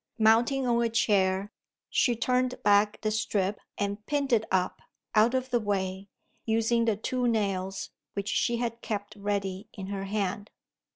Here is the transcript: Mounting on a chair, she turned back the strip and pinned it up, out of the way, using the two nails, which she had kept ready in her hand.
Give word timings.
Mounting 0.17 0.65
on 0.65 0.81
a 0.81 0.89
chair, 0.89 1.51
she 1.87 2.15
turned 2.15 2.55
back 2.63 2.99
the 3.01 3.11
strip 3.11 3.59
and 3.77 4.03
pinned 4.07 4.33
it 4.33 4.45
up, 4.51 4.81
out 5.13 5.35
of 5.35 5.51
the 5.51 5.59
way, 5.59 6.09
using 6.43 6.85
the 6.85 6.97
two 6.97 7.27
nails, 7.27 7.91
which 8.13 8.27
she 8.27 8.57
had 8.57 8.81
kept 8.81 9.15
ready 9.15 9.67
in 9.73 9.85
her 9.93 10.05
hand. 10.05 10.49